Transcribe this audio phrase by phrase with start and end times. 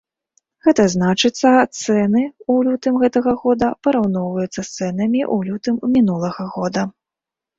[0.65, 1.49] Гэта значыцца
[1.81, 6.81] цэны ў лютым гэтага года параўноўваюцца з цэнамі ў лютым мінулага года.